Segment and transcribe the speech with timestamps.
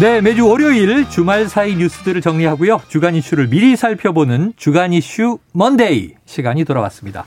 [0.00, 2.82] 네, 매주 월요일 주말 사이 뉴스들을 정리하고요.
[2.86, 7.24] 주간 이슈를 미리 살펴보는 주간 이슈 Monday 시간이 돌아왔습니다.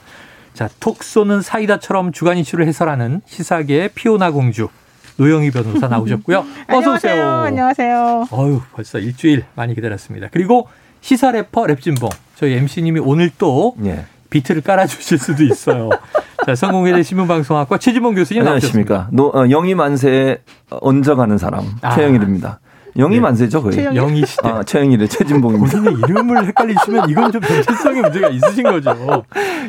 [0.53, 4.69] 자, 톡 쏘는 사이다처럼 주간 이슈를 해설하는 시사계의 피오나 공주
[5.17, 6.45] 노영희 변호사 나오셨고요.
[6.71, 7.27] 어서 오세요.
[7.29, 8.27] 안녕하세요.
[8.31, 10.29] 어유, 벌써 일주일 많이 기다렸습니다.
[10.31, 10.69] 그리고
[11.01, 14.05] 시사 래퍼 랩진봉 저희 MC님이 오늘 또 예.
[14.29, 15.89] 비트를 깔아주실 수도 있어요.
[16.45, 19.09] 자, 성공회대 신문방송학과 최진봉 교수님 안녕하십니까.
[19.11, 21.95] 노, 어, 영희 만세에 얹어가는 사람 아.
[21.95, 22.59] 최영일입니다.
[22.97, 23.21] 영희 네.
[23.21, 23.85] 만세죠, 거의.
[23.95, 24.49] 영희 시대.
[24.49, 25.79] 아, 최영일의 최진봉입니다.
[25.79, 29.23] 본인의 이름을 헷갈리시면 이건 좀 정체성의 문제가 있으신 거죠.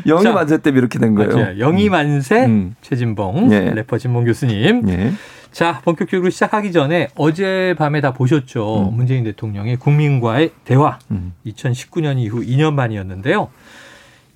[0.06, 1.36] 영희 자, 만세 때문에 이렇게 된 거예요.
[1.36, 1.58] 맞아요.
[1.60, 2.75] 영희 만세, 음.
[2.80, 3.75] 최진봉, 네.
[3.75, 4.82] 래퍼 진봉 교수님.
[4.86, 5.12] 네.
[5.52, 8.88] 자, 본격적으로 시작하기 전에 어젯밤에 다 보셨죠.
[8.91, 8.97] 음.
[8.97, 10.98] 문재인 대통령의 국민과의 대화.
[11.10, 11.34] 음.
[11.47, 13.50] 2019년 이후 2년 만이었는데요.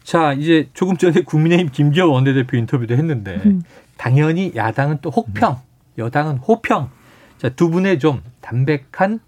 [0.07, 3.63] 자, 이제 조금 전에 국민의힘 김기현 원내대표 인터뷰도 했는데 음.
[3.97, 5.57] 당연히 야당은 또 혹평,
[5.99, 6.91] 여당은 호평.
[7.39, 9.19] 자, 두 분의 좀 담백한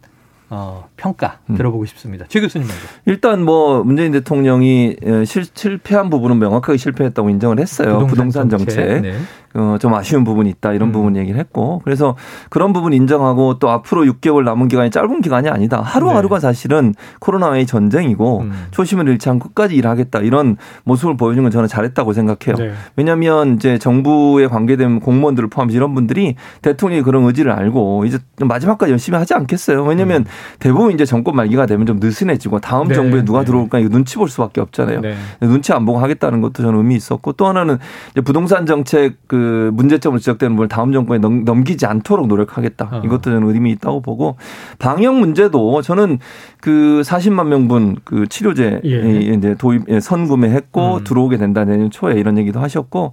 [0.50, 1.56] 어, 평가 음.
[1.56, 2.26] 들어보고 싶습니다.
[2.28, 2.82] 최 교수님 먼저.
[3.06, 8.06] 일단 뭐 문재인 대통령이 실, 실패한 부분은 명확하게 실패했다고 인정을 했어요.
[8.06, 8.74] 부동산, 부동산 정책.
[8.76, 9.02] 정책.
[9.02, 9.18] 네.
[9.54, 10.92] 어, 좀 아쉬운 부분이 있다 이런 음.
[10.92, 12.16] 부분 얘기를 했고 그래서
[12.50, 15.80] 그런 부분 인정하고 또 앞으로 6개월 남은 기간이 짧은 기간이 아니다.
[15.80, 16.40] 하루하루가 네.
[16.40, 18.52] 사실은 코로나의 전쟁이고 음.
[18.70, 22.56] 초심을 잃지 않고 끝까지 일하겠다 이런 모습을 보여준 건 저는 잘했다고 생각해요.
[22.56, 22.72] 네.
[22.96, 29.18] 왜냐하면 이제 정부에 관계된 공무원들을 포함해서 이런 분들이 대통령이 그런 의지를 알고 이제 마지막까지 열심히
[29.18, 29.83] 하지 않겠어요.
[29.84, 30.27] 왜냐하면 음.
[30.58, 32.94] 대부분 이제 정권 말기가 되면 좀 느슨해지고 다음 네.
[32.94, 33.46] 정부에 누가 네.
[33.46, 35.00] 들어올까 이거 눈치 볼 수밖에 없잖아요.
[35.00, 35.14] 네.
[35.40, 37.78] 눈치 안 보고 하겠다는 것도 저는 의미 있었고 또 하나는
[38.12, 39.37] 이제 부동산 정책 그
[39.72, 42.88] 문제점으로 지적되는 부분을 다음 정권에 넘 기지 않도록 노력하겠다.
[42.92, 43.02] 어.
[43.04, 44.36] 이것도 저는 의미 있다고 보고
[44.78, 46.18] 방역 문제도 저는
[46.60, 49.20] 그 40만 명분 그 치료제 예.
[49.20, 51.04] 이제 도입 예, 선구매했고 음.
[51.04, 53.12] 들어오게 된다 내년 초에 이런 얘기도 하셨고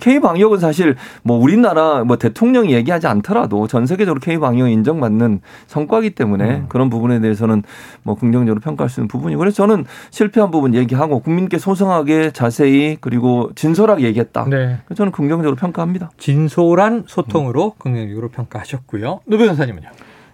[0.00, 6.10] K 방역은 사실 뭐 우리나라 뭐 대통령이 얘기하지 않더라도 전 세계적으로 K 방역이 인정받는 성과기
[6.10, 6.66] 때문에 음.
[6.68, 7.62] 그런 부분에 대해서는
[8.02, 13.50] 뭐 긍정적으로 평가할 수 있는 부분이고 그래서 저는 실패한 부분 얘기하고 국민께 소상하게 자세히 그리고
[13.54, 14.46] 진솔하게 얘기했다.
[14.48, 14.78] 네.
[14.94, 15.82] 저는 긍정적으로 평가.
[15.82, 16.10] 평가합니다.
[16.18, 19.20] 진솔한 소통으로 긍정적으로 평가하셨고요.
[19.24, 19.88] 노 변호사님은요?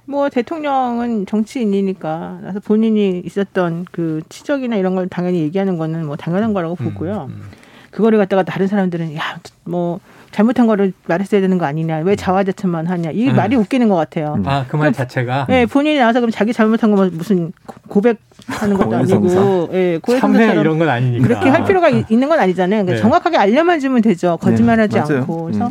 [0.06, 6.52] 뭐 대통령은 정치인이니까 그래서 본인이 있었던 그 치적이나 이런 걸 당연히 얘기하는 거는 뭐 당연한
[6.52, 7.28] 거라고 음, 보고요.
[7.30, 7.42] 음, 음.
[7.90, 10.00] 그거를 갖다가 다른 사람들은 야 뭐
[10.32, 13.36] 잘못한 거를 말했어야 되는 거 아니냐 왜 자화자찬만 하냐 이 음.
[13.36, 14.40] 말이 웃기는 것 같아요.
[14.46, 15.46] 아 그 말 자체가.
[15.48, 17.52] 네 본인이 나와서 그럼 자기 잘못한 거 무슨
[17.88, 22.84] 고백하는 것도 아니고, 예, 고해성사 이런 건 아니니까 그렇게 할 필요가 있는 건 아니잖아요.
[22.84, 23.00] 그러니까 네.
[23.00, 24.36] 정확하게 알려만 주면 되죠.
[24.40, 25.70] 거짓말하지 네, 않고 그래서.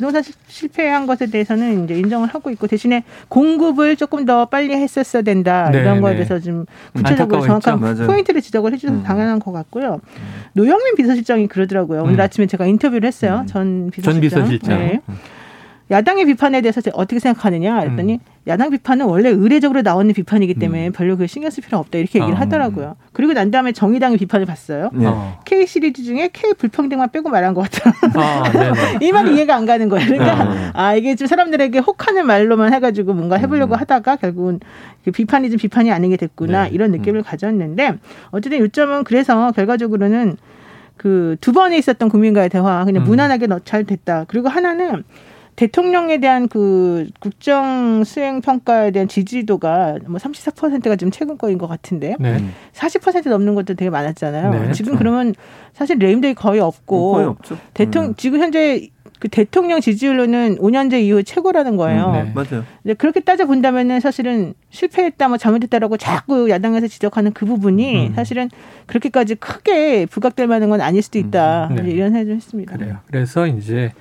[0.00, 0.06] 음.
[0.06, 0.12] 음.
[0.12, 5.70] 부동산 실패한 것에 대해서는 이제 인정을 하고 있고 대신에 공급을 조금 더 빨리 했었어야 된다
[5.70, 6.16] 네, 이런 거에 네.
[6.16, 8.06] 대해서 좀 구체적으로 정확한 맞아요.
[8.06, 9.02] 포인트를 지적을 해주셔서 음.
[9.04, 10.00] 당연한 것 같고요.
[10.54, 12.02] 노영민 비서실장이 그러더라고요.
[12.02, 12.20] 오늘 음.
[12.20, 13.40] 아침에 제가 인터뷰를 했어요.
[13.42, 13.46] 음.
[13.46, 14.12] 전 비서실장.
[14.12, 14.78] 전 비서실장.
[14.78, 15.00] 네.
[15.08, 15.18] 음.
[15.90, 18.18] 야당의 비판에 대해서 어떻게 생각하느냐 했더니 음.
[18.46, 20.92] 야당 비판은 원래 의례적으로 나오는 비판이기 때문에 음.
[20.92, 22.40] 별로 그 신경 쓸 필요 없다 이렇게 얘기를 어.
[22.40, 22.96] 하더라고요.
[23.12, 24.90] 그리고 난 다음에 정의당의 비판을 봤어요.
[24.94, 25.06] 네.
[25.44, 27.94] K 시리즈 중에 K 불평등만 빼고 말한 것 같아요.
[28.14, 28.44] 아,
[29.00, 30.06] 이 말이 이해가 안 가는 거예요.
[30.06, 30.70] 그러니까 네.
[30.72, 33.80] 아 이게 좀 사람들에게 혹하는 말로만 해가지고 뭔가 해보려고 음.
[33.80, 34.60] 하다가 결국은
[35.04, 36.70] 그 비판이 좀 비판이 아닌 게 됐구나 네.
[36.70, 37.24] 이런 느낌을 음.
[37.24, 37.98] 가졌는데
[38.30, 40.36] 어쨌든 요점은 그래서 결과적으로는
[40.96, 43.08] 그 두 번에 있었던 국민과의 대화 그냥 음.
[43.08, 44.24] 무난하게 잘 됐다.
[44.28, 45.04] 그리고 하나는
[45.60, 52.16] 대통령에 대한 그 국정 수행 평가에 대한 지지도가 뭐 34%가 지금 최근 거인 것 같은데
[52.18, 52.42] 네.
[52.72, 54.50] 40% 넘는 것도 되게 많았잖아요.
[54.52, 54.72] 네.
[54.72, 55.34] 지금 그러면
[55.74, 57.58] 사실 레임덕이 거의 없고 거의 없죠.
[57.74, 58.14] 대통령 음.
[58.16, 58.88] 지금 현재
[59.18, 62.06] 그 대통령 지지율로는 5년제 이후 최고라는 거예요.
[62.06, 62.32] 음, 네.
[62.34, 62.64] 맞아요.
[62.82, 68.14] 근데 그렇게 따져 본다면은 사실은 실패했다, 뭐 잘못했다라고 자꾸 야당에서 지적하는 그 부분이 음.
[68.14, 68.48] 사실은
[68.86, 71.68] 그렇게까지 크게 부각될 만한 건 아닐 수도 있다.
[71.70, 71.76] 음.
[71.76, 71.90] 네.
[71.90, 72.78] 이런 생각을 좀 했습니다.
[72.78, 72.96] 그래요.
[73.08, 73.92] 그래서 이제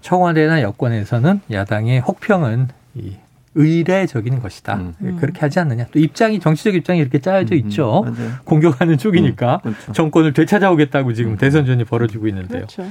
[0.00, 3.16] 청와대나 여권에서는 야당의 혹평은 이
[3.54, 4.74] 의례적인 것이다.
[4.74, 4.94] 음.
[5.00, 5.16] 음.
[5.18, 5.86] 그렇게 하지 않느냐.
[5.90, 7.58] 또 입장이 정치적 입장이 이렇게 짜여져 음, 음.
[7.66, 8.04] 있죠.
[8.06, 9.92] 음, 공격하는 쪽이니까 음, 그렇죠.
[9.92, 12.66] 정권을 되찾아오겠다고 지금 대선전이 벌어지고 있는데요.
[12.66, 12.82] 그렇죠.
[12.82, 12.90] 네.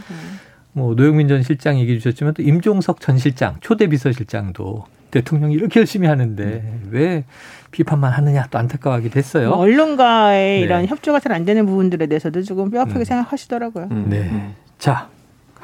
[0.73, 6.07] 뭐 노영민 전 실장 얘기해 주셨지만 또 임종석 전 실장 초대 비서실장도 대통령이 이렇게 열심히
[6.07, 7.23] 하는데 왜
[7.71, 9.49] 비판만 하느냐 또 안타까워하게 됐어요.
[9.49, 10.65] 뭐 언론과의 네.
[10.65, 13.87] 이런 협조가 잘 안 되는 부분들에 대해서도 조금 뼈아프게 생각하시더라고요.
[14.07, 14.49] 네.
[14.79, 15.09] 자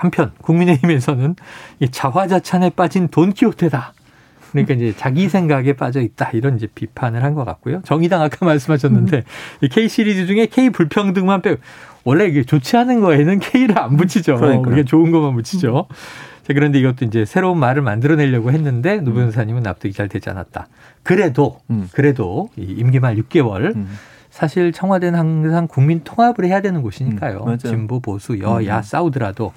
[0.01, 1.35] 한편 국민의힘에서는
[1.79, 3.93] 이 자화자찬에 빠진 돈키호테다.
[4.51, 7.81] 그러니까 이제 자기 생각에 빠져 있다 이런 이제 비판을 한 것 같고요.
[7.85, 9.17] 정의당 아까 말씀하셨는데
[9.63, 9.67] 음.
[9.71, 11.61] K 시리즈 중에 K 불평등만 빼고
[12.03, 14.37] 원래 이게 좋지 않은 거에는 K를 안 붙이죠.
[14.37, 15.85] 그러니까 이게 좋은 것만 붙이죠.
[16.47, 20.67] 자, 그런데 이것도 이제 새로운 말을 만들어내려고 했는데 노 변호사님은 납득이 잘 되지 않았다.
[21.03, 21.87] 그래도 음.
[21.93, 23.87] 그래도 이 임기 말 6개월 음.
[24.31, 27.43] 사실 청와대는 항상 국민 통합을 해야 되는 곳이니까요.
[27.47, 28.81] 음, 진보 보수 여야 음.
[28.81, 29.53] 싸우더라도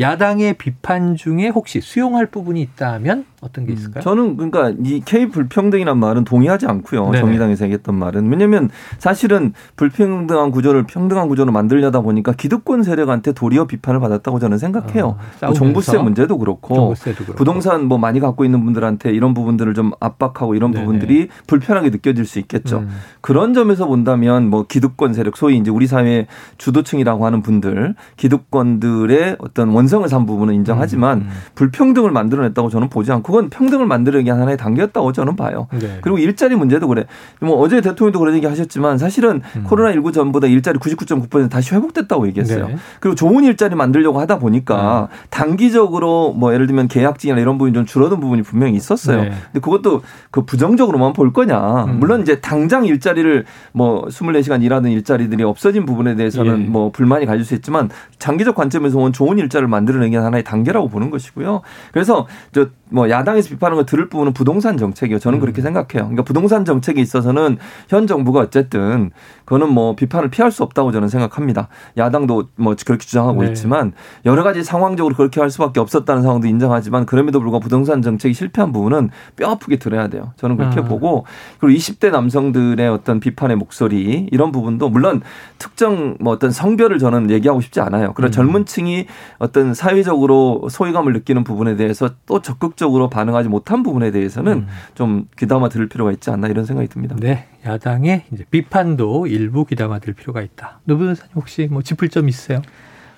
[0.00, 4.02] 야당의 비판 중에 혹시 수용할 부분이 있다면 어떤 게 음, 있을까요?
[4.02, 7.06] 저는 그러니까 이 K 불평등이란 말은 동의하지 않고요.
[7.06, 7.20] 네네.
[7.20, 14.00] 정의당에서 얘기했던 말은 왜냐하면 사실은 불평등한 구조를 평등한 구조로 만들려다 보니까 기득권 세력한테 도리어 비판을
[14.00, 15.06] 받았다고 저는 생각해요.
[15.06, 19.92] 어, 뭐 종부세 문제도 그렇고, 그렇고, 부동산 뭐 많이 갖고 있는 분들한테 이런 부분들을 좀
[20.00, 20.84] 압박하고 이런 네네.
[20.84, 22.78] 부분들이 불편하게 느껴질 수 있겠죠.
[22.80, 22.90] 음.
[23.20, 26.26] 그런 점에서 본다면 뭐 기득권 세력 소위 이제 우리 사회
[26.58, 31.22] 주도층이라고 하는 분들 기득권들의 어떤 원 성을 산 부분은 인정하지만 음.
[31.24, 31.30] 음.
[31.54, 35.68] 불평등을 만들어냈다고 저는 보지 않고 그건 평등을 만드는 게 하나의 단계였다고 저는 봐요.
[35.72, 35.98] 네.
[36.00, 37.04] 그리고 일자리 문제도 그래.
[37.40, 39.64] 뭐 어제 대통령도 그런 얘기 하셨지만 사실은 음.
[39.66, 42.68] 코로나19 전보다 일자리 99.9% 다시 회복됐다고 얘기했어요.
[42.68, 42.76] 네.
[43.00, 45.18] 그리고 좋은 일자리 만들려고 하다 보니까 네.
[45.28, 49.22] 단기적으로 뭐 예를 들면 계약직이나 이런 부분이 좀 줄어든 부분이 분명히 있었어요.
[49.22, 49.32] 네.
[49.52, 51.84] 근데 그것도 그 부정적으로만 볼 거냐.
[51.84, 51.98] 음.
[52.00, 56.66] 물론 이제 당장 일자리를 뭐 24시간 일하는 일자리들이 없어진 부분에 대해서는 예.
[56.66, 60.88] 뭐 불만이 가질 수 있지만 장기적 관점에서 보면 좋은 일자리를 만 들어내는 게 하나의 단계라고
[60.88, 61.62] 보는 것이고요.
[61.92, 65.18] 그래서 저 뭐 야당에서 비판하는 걸 들을 부분은 부동산 정책이요.
[65.18, 65.40] 저는 음.
[65.40, 66.04] 그렇게 생각해요.
[66.04, 69.10] 그러니까 부동산 정책에 있어서는 현 정부가 어쨌든
[69.50, 71.66] 그거는 뭐 비판을 피할 수 없다고 저는 생각합니다.
[71.96, 73.48] 야당도 뭐 그렇게 주장하고 네.
[73.48, 73.92] 있지만
[74.24, 79.10] 여러 가지 상황적으로 그렇게 할 수밖에 없었다는 상황도 인정하지만 그럼에도 불구하고 부동산 정책이 실패한 부분은
[79.36, 80.32] 뼈 아프게 들어야 돼요.
[80.36, 80.84] 저는 그렇게 아.
[80.84, 81.26] 보고
[81.58, 85.20] 그리고 20대 남성들의 어떤 비판의 목소리 이런 부분도 물론
[85.58, 88.12] 특정 뭐 어떤 성별을 저는 얘기하고 싶지 않아요.
[88.14, 88.32] 그런 음.
[88.32, 89.06] 젊은 층이
[89.38, 94.66] 어떤 사회적으로 소외감을 느끼는 부분에 대해서 또 적극 적극적으로 반응하지 못한 부분에 대해서는 음.
[94.94, 97.16] 좀 귀담아 들을 필요가 있지 않나 이런 생각이 듭니다.
[97.18, 97.48] 네.
[97.64, 100.80] 야당의 이제 비판도 일부 귀담아 들 필요가 있다.
[100.84, 102.62] 노 변호사님 혹시 뭐 짚을 점 있으세요?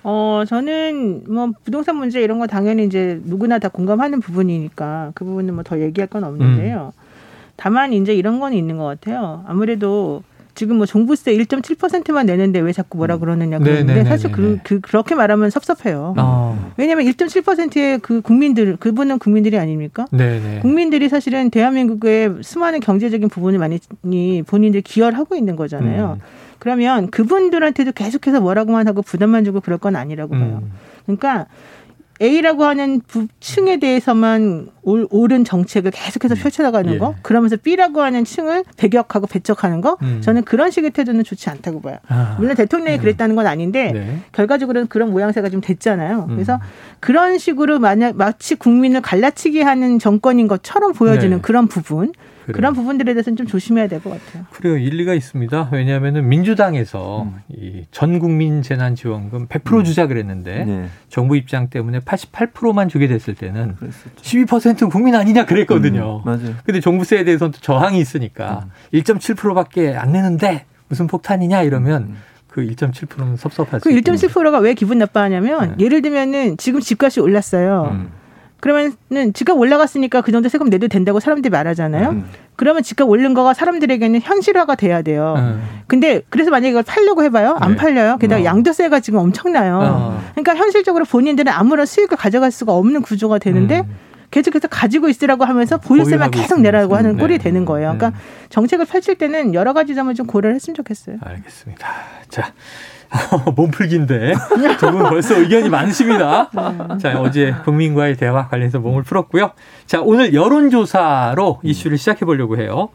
[0.03, 5.53] 어, 저는 뭐 부동산 문제 이런 거 당연히 이제 누구나 다 공감하는 부분이니까 그 부분은
[5.53, 6.91] 뭐 더 얘기할 건 없는데요.
[6.95, 7.03] 음.
[7.55, 9.45] 다만 이제 이런 건 있는 것 같아요.
[9.47, 10.23] 아무래도
[10.55, 13.19] 지금 뭐 종부세 1.7%만 내는데 왜 자꾸 뭐라 음.
[13.19, 14.09] 그러느냐 그러는데 네네네네.
[14.09, 16.13] 사실 그, 그 그렇게 말하면 섭섭해요.
[16.17, 16.73] 어.
[16.77, 20.05] 왜냐하면 1.7%의 그 국민들 그분은 국민들이 아닙니까?
[20.11, 20.59] 네네.
[20.61, 23.79] 국민들이 사실은 대한민국의 수많은 경제적인 부분을 많이
[24.43, 26.19] 본인들 기여를 하고 있는 거잖아요.
[26.19, 26.53] 음.
[26.59, 30.61] 그러면 그분들한테도 계속해서 뭐라고만 하고 부담만 주고 그럴 건 아니라고 봐요.
[30.63, 30.71] 음.
[31.05, 31.47] 그러니까
[32.23, 33.01] A라고 하는
[33.41, 36.39] 층에 대해서만 옳은 정책을 계속해서 음.
[36.39, 36.97] 펼쳐나가는 예.
[36.97, 40.21] 거, 그러면서 B라고 하는 층을 배격하고 배척하는 거, 음.
[40.21, 41.97] 저는 그런 식의 태도는 좋지 않다고 봐요.
[42.07, 42.37] 아.
[42.39, 43.01] 물론 대통령이 음.
[43.01, 44.17] 그랬다는 건 아닌데 네.
[44.31, 46.27] 결과적으로는 그런 모양새가 좀 됐잖아요.
[46.29, 46.35] 음.
[46.35, 46.59] 그래서
[46.99, 51.41] 그런 식으로 만약 마치 국민을 갈라치기 하는 정권인 것처럼 보여지는 네.
[51.41, 52.55] 그런 부분, 그래요.
[52.55, 54.45] 그런 부분들에 대해서는 좀 조심해야 될 것 같아요.
[54.51, 54.77] 그래요.
[54.77, 55.69] 일리가 있습니다.
[55.71, 57.35] 왜냐하면 민주당에서 음.
[57.49, 59.83] 이전 국민 재난지원금 100% 음.
[59.83, 60.85] 주자 그랬는데 네.
[61.09, 64.15] 정부 입장 때문에 88%만 주게 됐을 때는 그랬었죠.
[64.21, 66.17] 12%는 국민 아니냐 그랬거든요.
[66.17, 66.25] 음.
[66.25, 66.55] 맞아요.
[66.65, 68.99] 근데 종부세에 대해서는 또 저항이 있으니까 음.
[68.99, 72.17] 1.7%밖에 안 내는데 무슨 폭탄이냐 이러면 음.
[72.49, 75.85] 그 1.7%는 섭섭할 그 1.7%가 왜 기분 나빠하냐면 네.
[75.85, 77.89] 예를 들면은 지금 집값이 올랐어요.
[77.91, 78.09] 음.
[78.59, 82.09] 그러면은 집값 올라갔으니까 그 정도 세금 내도 된다고 사람들이 말하잖아요.
[82.11, 82.25] 음.
[82.55, 85.35] 그러면 집값 오른 거가 사람들에게는 현실화가 돼야 돼요.
[85.37, 85.61] 음.
[85.87, 87.57] 근데 그래서 만약에 이걸 팔려고 해봐요.
[87.59, 87.77] 안 네.
[87.77, 88.17] 팔려요.
[88.17, 88.45] 게다가 어.
[88.45, 89.79] 양도세가 지금 엄청나요.
[89.81, 90.21] 어.
[90.31, 93.95] 그러니까 현실적으로 본인들은 아무런 수익을 가져갈 수가 없는 구조가 되는데 음.
[94.31, 97.43] 계속해서 가지고 있으라고 하면서 보유세만 계속 내라고 하는 꼴이 네.
[97.43, 97.95] 되는 거예요.
[97.95, 98.15] 그러니까 네.
[98.49, 101.17] 정책을 펼칠 때는 여러 가지 점을 좀 고려를 했으면 좋겠어요.
[101.21, 101.87] 알겠습니다.
[102.29, 102.51] 자.
[103.55, 104.33] 몸풀기인데
[104.79, 106.49] 저분 벌써 의견이 많으십니다.
[106.53, 106.97] 네.
[106.99, 109.51] 자 어제 국민과의 대화 관련해서 몸을 풀었고요.
[109.85, 112.89] 자 오늘 여론조사로 이슈를 시작해 보려고 해요.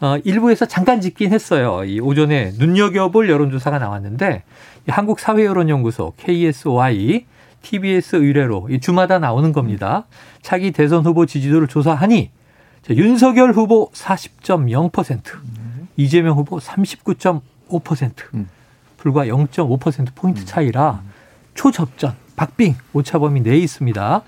[0.00, 1.84] 어, 일부에서 잠깐 짚긴 했어요.
[1.84, 4.42] 이 오전에 눈여겨볼 여론조사가 나왔는데
[4.88, 7.26] 한국사회여론연구소 KSY
[7.62, 10.06] TBS 의뢰로 이 주마다 나오는 겁니다.
[10.42, 12.30] 차기 대선 후보 지지도를 조사하니
[12.82, 15.22] 자, 윤석열 후보 40.0%,
[15.96, 18.12] 이재명 후보 39.5%.
[18.34, 18.48] 음.
[19.02, 20.46] 불과 0.5% 포인트 음.
[20.46, 21.02] 차이라
[21.54, 24.22] 초접전 박빙 오차범위 내에 있습니다.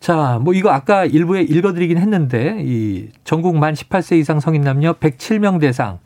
[0.00, 5.60] 자, 뭐 이거 아까 일부에 읽어드리긴 했는데 이 전국 만 18세 이상 성인 남녀 107명
[5.60, 6.00] 대상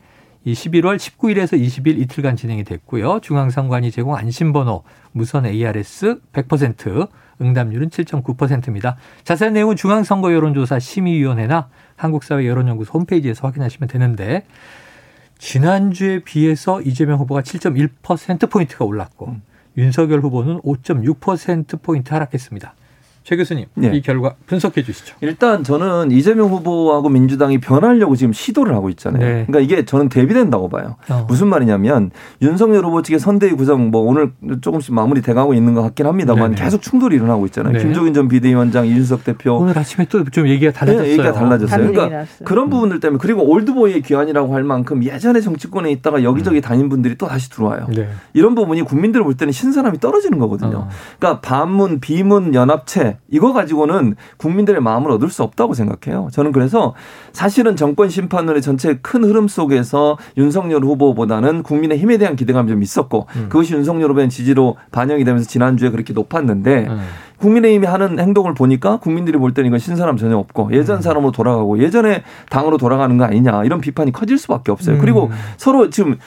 [0.45, 3.19] 이 11월 19일에서 20일 이틀간 진행이 됐고요.
[3.21, 7.09] 중앙선관위 제공 안심번호 무선 ARS 100%
[7.41, 8.95] 응답률은 7.9%입니다.
[9.23, 14.43] 자세한 내용은 중앙선거 여론조사 심의위원회나 한국사회 여론연구소 홈페이지에서 확인하시면 되는데
[15.37, 19.41] 지난주에 비해서 이재명 후보가 7.1%포인트가 올랐고 음.
[19.77, 22.73] 윤석열 후보는 5.6%포인트 하락했습니다.
[23.27, 23.91] 최 교수님 네.
[23.93, 25.15] 이 결과 분석해 주시죠.
[25.19, 29.21] 일단 저는 이재명 후보하고 민주당이 변하려고 지금 시도를 하고 있잖아요.
[29.21, 29.45] 네.
[29.45, 30.95] 그러니까 이게 저는 대비된다고 봐요.
[31.09, 31.25] 어.
[31.27, 34.31] 무슨 말이냐면 윤석열 후보 측의 선대위 구성 뭐 오늘
[34.61, 36.63] 조금씩 마무리 돼가고 있는 것 같긴 합니다만 네네.
[36.63, 37.73] 계속 충돌이 일어나고 있잖아요.
[37.73, 37.79] 네.
[37.79, 41.03] 김종인 전 비대위원장, 이준석 대표 오늘 아침에 또 좀 얘기가 달라졌어요.
[41.05, 41.91] 네, 얘기가 달라졌어요.
[41.91, 46.61] 그러니까 그런 부분들 때문에 그리고 올드보이의 귀환이라고 할 만큼 예전에 정치권에 있다가 여기저기 음.
[46.61, 47.87] 다닌 분들이 또 다시 들어와요.
[47.89, 48.07] 네.
[48.33, 50.77] 이런 부분이 국민들 볼 때는 신선함이 떨어지는 거거든요.
[50.77, 50.89] 어.
[51.19, 56.29] 그러니까 반문, 비문, 연합체 이거 가지고는 국민들의 마음을 얻을 수 없다고 생각해요.
[56.31, 56.93] 저는 그래서
[57.33, 63.27] 사실은 정권 심판론의 전체 큰 흐름 속에서 윤석열 후보보다는 국민의 힘에 대한 기대감이 좀 있었고
[63.35, 63.45] 음.
[63.49, 66.99] 그것이 윤석열 후보의 지지로 반영이 되면서 지난주에 그렇게 높았는데 음.
[67.37, 71.01] 국민의힘이 하는 행동을 보니까 국민들이 볼 때는 이건 신선함 전혀 없고 예전 음.
[71.01, 74.95] 사람으로 돌아가고 예전에 당으로 돌아가는 거 아니냐 이런 비판이 커질 수밖에 없어요.
[74.95, 75.01] 음.
[75.01, 76.17] 그리고 서로 지금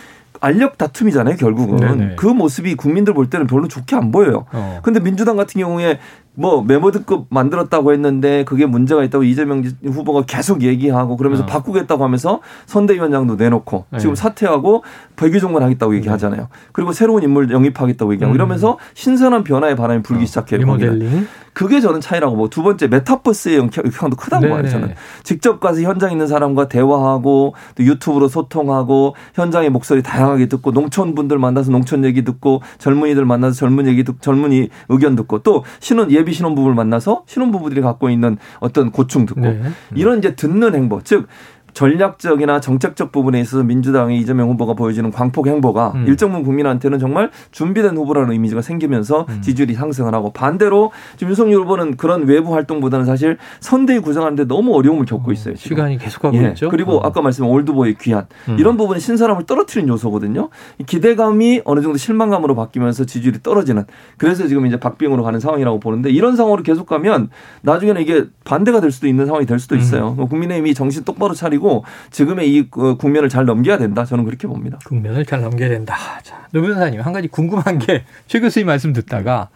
[0.41, 1.77] 알력 다툼이잖아요, 결국은.
[1.77, 2.17] 네네.
[2.17, 4.47] 그 모습이 국민들 볼 때는 별로 좋게 안 보여요.
[4.53, 4.81] 어.
[4.83, 5.99] 근데 민주당 같은 경우에
[6.35, 11.47] 뭐 메모드급 만들었다고 했는데 그게 문제가 있다고 이재명 후보가 계속 얘기하고 그러면서 어.
[11.47, 13.99] 바꾸겠다고 하면서 선대위원장도 내놓고 네.
[13.99, 14.85] 지금 사퇴하고
[15.17, 16.49] 백의종관 하겠다고 얘기하잖아요.
[16.73, 18.37] 그리고 새로운 인물 영입하겠다고 얘기하고 음.
[18.37, 20.27] 이러면서 신선한 변화의 바람이 불기 어.
[20.27, 20.61] 시작해요.
[20.61, 21.27] 리모델링.
[21.53, 24.69] 그게 저는 차이라고 뭐두 번째 매타버스의 영향도 크다고 봐요.
[24.69, 24.95] 저는
[25.25, 31.39] 직접 가서 현장 있는 사람과 대화하고 또 유튜브로 소통하고 현장의 목소리 다양하게 듣고 농촌 분들
[31.39, 36.33] 만나서 농촌 얘기 듣고 젊은이들 만나서 젊은 얘기 듣고 젊은이 의견 듣고 또 신혼 예비
[36.33, 39.61] 신혼부부를 만나서 신혼부부들이 갖고 있는 어떤 고충 듣고 네.
[39.95, 41.29] 이런 이제 듣는 행보 즉
[41.73, 46.05] 전략적이나 정책적 부분에 있어서 민주당의 이재명 후보가 보여주는 광폭 행보가 음.
[46.07, 49.41] 일정 부분 국민한테는 정말 준비된 후보라는 이미지가 생기면서 음.
[49.41, 55.07] 지지율이 상승을 하고 반대로 지금 윤석열 후보는 그런 외부 활동보다는 사실 선대위 구성하는데 너무 어려움을
[55.07, 55.55] 겪고 있어요.
[55.55, 55.77] 지금.
[55.77, 56.49] 시간이 계속하고 예.
[56.49, 56.69] 있죠.
[56.69, 57.07] 그리고 어.
[57.07, 58.57] 아까 말씀한 올드보이 귀환 음.
[58.59, 60.49] 이런 부분이 신선함을 떨어뜨린 요소거든요.
[60.87, 63.85] 기대감이 어느 정도 실망감으로 바뀌면서 지지율이 떨어지는
[64.17, 67.31] 그래서 지금 이제 박빙으로 가는 상황이라고 보는데 이런 상황으로 계속 가면
[67.63, 69.81] 나중에는 이게 반대가 될 수도 있는 상황이 될 수도 음.
[69.81, 70.17] 있어요.
[70.17, 74.05] 국민의힘이 정신 똑바로 차리고 가지고 지금의 이그 국면을 잘 넘겨야 된다.
[74.05, 74.79] 저는 그렇게 봅니다.
[74.87, 75.95] 국면을 잘 넘겨야 된다.
[76.23, 79.51] 자, 노 변호사님 한 가지 궁금한 게 최 교수님 말씀 듣다가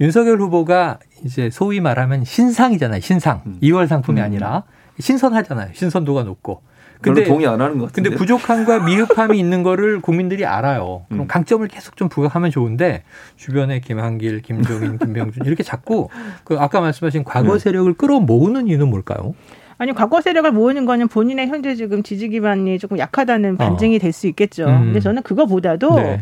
[0.00, 3.00] 윤석열 후보가 이제 소위 말하면 신상이잖아요.
[3.00, 3.42] 신상.
[3.46, 3.58] 음.
[3.62, 4.24] 2월 상품이 음.
[4.24, 4.62] 아니라
[5.00, 5.70] 신선하잖아요.
[5.74, 6.62] 신선도가 높고.
[7.00, 8.10] 근데 동의 안 하는 것 같은데.
[8.10, 11.04] 근데 부족함과 미흡함이 있는 거를 국민들이 알아요.
[11.08, 11.26] 그럼 음.
[11.28, 13.04] 강점을 계속 좀 부각하면 좋은데
[13.36, 16.08] 주변에 김한길, 김종인, 김병준 이렇게 자꾸
[16.44, 17.58] 그 아까 말씀하신 과거 네.
[17.60, 19.34] 세력을 끌어모으는 이유는 뭘까요?
[19.78, 23.56] 아니 과거 세력을 모으는 거는 본인의 현재 지금 지지 기반이 조금 약하다는 어.
[23.56, 23.98] 반증이 어.
[23.98, 24.66] 될수 있겠죠.
[24.66, 24.84] 음.
[24.86, 26.20] 근데 저는 그거보다도 네.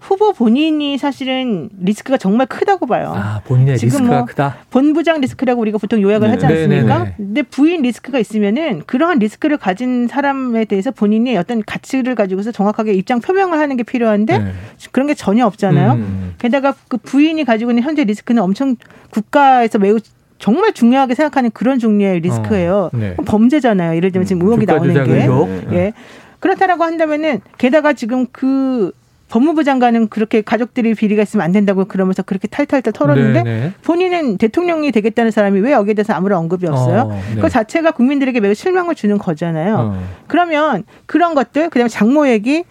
[0.00, 3.14] 후보 본인이 사실은 리스크가 정말 크다고 봐요.
[3.16, 4.56] 아, 본인의 지금 리스크가 뭐 크다.
[4.70, 6.34] 본부장 리스크라고 우리가 보통 요약을 네.
[6.34, 6.98] 하지 않습니까?
[6.98, 7.14] 네, 네, 네.
[7.16, 13.20] 근데 부인 리스크가 있으면은 그러한 리스크를 가진 사람에 대해서 본인이 어떤 가치를 가지고서 정확하게 입장
[13.20, 14.52] 표명을 하는 게 필요한데 네.
[14.92, 15.92] 그런 게 전혀 없잖아요.
[15.92, 16.34] 음.
[16.36, 18.76] 게다가 그 부인이 가지고 있는 현재 리스크는 엄청
[19.10, 19.98] 국가에서 매우
[20.44, 22.90] 정말 중요하게 생각하는 그런 종류의 리스크예요.
[22.92, 23.16] 어, 네.
[23.24, 23.96] 범죄잖아요.
[23.96, 25.22] 예를 들면 지금 음, 의혹이 나오는 게.
[25.22, 25.48] 의혹.
[25.72, 25.94] 예.
[26.38, 28.92] 그렇다라고 한다면은 게다가 지금 그
[29.30, 33.60] 법무부 장관은 그렇게 가족들이 비리가 있으면 안 된다고 그러면서 그렇게 탈탈탈 털었는데 네네.
[33.60, 33.72] 네.
[33.84, 37.10] 본인은 대통령이 되겠다는 사람이 왜 여기에 대해서 아무런 언급이 없어요?
[37.10, 37.40] 어, 네.
[37.40, 39.76] 그 자체가 국민들에게 매우 실망을 주는 거잖아요.
[39.76, 40.02] 어.
[40.26, 42.64] 그러면 그런 것들 그다음에 장모 얘기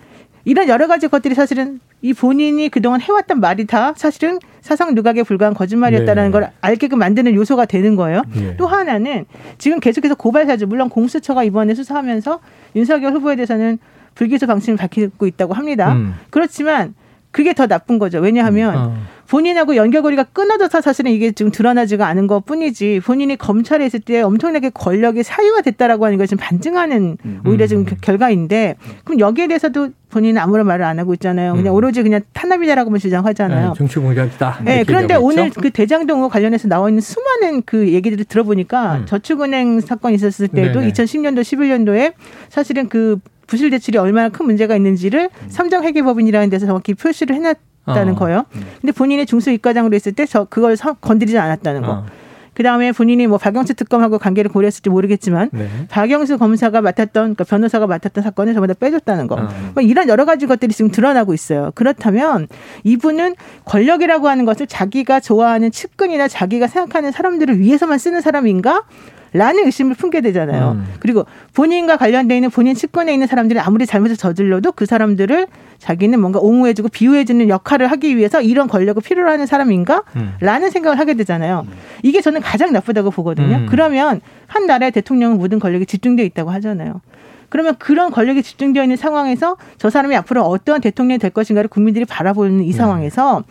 [0.45, 5.53] 이런 여러 가지 것들이 사실은 이 본인이 그동안 해왔던 말이 다 사실은 사상 누각에 불과한
[5.53, 6.31] 거짓말이었다는 네.
[6.31, 8.23] 걸 알게끔 만드는 요소가 되는 거예요.
[8.33, 8.55] 네.
[8.55, 9.25] 또 하나는
[9.57, 12.39] 지금 계속해서 고발 사주 물론 공수처가 이번에 수사하면서
[12.77, 13.77] 윤석열 후보에 대해서는
[14.15, 15.91] 불기소 방침을 밝히고 있다고 합니다.
[15.93, 16.15] 음.
[16.29, 16.95] 그렇지만
[17.31, 18.19] 그게 더 나쁜 거죠.
[18.19, 18.79] 왜냐하면 음.
[18.79, 18.97] 어.
[19.33, 24.69] 본인하고 연결고리가 끊어져서 사실은 이게 지금 드러나지가 않은 것 뿐이지 본인이 검찰에 있을 때 엄청나게
[24.69, 27.41] 권력이 사유가 됐다라고 하는 것을 반증하는 음.
[27.43, 27.97] 오히려 지금 음.
[27.99, 31.53] 결과인데 그럼 여기에 대해서도 본인은 아무런 말을 안 하고 있잖아요.
[31.53, 31.75] 그냥 음.
[31.75, 33.69] 오로지 그냥 탄압이다라고만 주장하잖아요.
[33.69, 34.59] 네, 정치 공작이다.
[34.65, 39.05] 네, 그런데 오늘 그 대장동 관련해서 나와 있는 수많은 그 얘기들을 들어보니까 음.
[39.07, 40.91] 저축은행 사건이 있었을 때도 네네.
[40.91, 42.13] 2010년도 11년도에
[42.49, 45.49] 사실은 그 부실 대출이 얼마나 큰 문제가 있는지를 음.
[45.49, 48.15] 삼정회계법인이라는 데서 정확히 표시를 해놨 다는 어.
[48.15, 48.45] 거예요.
[48.55, 48.65] 음.
[48.81, 51.91] 근데 본인이 중수이과장으로 있을 때 저 그걸 건드리지 않았다는 거.
[51.91, 52.05] 어.
[52.53, 55.67] 그 다음에 본인이 뭐 박영수 특검하고 관계를 고려했을지 모르겠지만 네.
[55.89, 59.35] 박영수 검사가 맡았던 그러니까 변호사가 맡았던 사건을 전부 다 빼줬다는 거.
[59.35, 59.49] 어.
[59.73, 61.71] 뭐 이런 여러 가지 것들이 지금 드러나고 있어요.
[61.73, 62.47] 그렇다면
[62.83, 63.35] 이분은
[63.65, 68.83] 권력이라고 하는 것을 자기가 좋아하는 측근이나 자기가 생각하는 사람들을 위해서만 쓰는 사람인가?
[69.35, 70.73] 라는 의심을 품게 되잖아요.
[70.73, 70.85] 음.
[70.99, 71.25] 그리고
[71.55, 75.47] 본인과 관련돼 있는 본인 측근에 있는 사람들이 아무리 잘못을 저질러도 그 사람들을
[75.83, 80.03] 자기는 뭔가 옹호해주고 비호해주는 역할을 하기 위해서 이런 권력을 필요로 하는 사람인가?
[80.15, 80.35] 음.
[80.39, 81.65] 라는 생각을 하게 되잖아요.
[81.67, 81.73] 음.
[82.03, 83.57] 이게 저는 가장 나쁘다고 보거든요.
[83.57, 83.65] 음.
[83.69, 87.01] 그러면 한 나라의 대통령은 모든 권력이 집중되어 있다고 하잖아요.
[87.49, 92.63] 그러면 그런 권력이 집중되어 있는 상황에서 저 사람이 앞으로 어떠한 대통령이 될 것인가를 국민들이 바라보는
[92.63, 92.77] 이 네.
[92.77, 93.43] 상황에서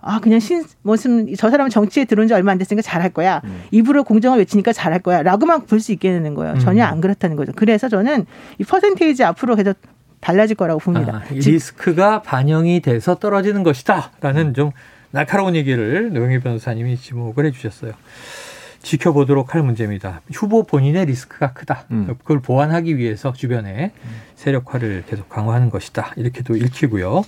[0.00, 3.40] 아 그냥 신 무슨 저 사람은 정치에 들어온 지 얼마 안 됐으니까 잘할 거야.
[3.42, 3.62] 음.
[3.72, 6.56] 입으로 공정을 외치니까 잘할 거야.라고만 볼 수 있게 되는 거예요.
[6.60, 6.88] 전혀 음.
[6.88, 7.50] 안 그렇다는 거죠.
[7.56, 8.26] 그래서 저는
[8.58, 9.76] 이 퍼센테이지 앞으로 계속
[10.20, 11.22] 달라질 거라고 봅니다.
[11.24, 14.72] 아, 리스크가 반영이 돼서 떨어지는 것이다라는 좀
[15.10, 17.92] 날카로운 얘기를 노영희 변호사님이 지목을 해주셨어요.
[18.82, 20.20] 지켜보도록 할 문제입니다.
[20.32, 21.84] 후보 본인의 리스크가 크다.
[21.90, 22.14] 음.
[22.18, 23.92] 그걸 보완하기 위해서 주변에
[24.36, 26.12] 세력화를 계속 강화하는 것이다.
[26.16, 27.24] 이렇게도 읽히고요.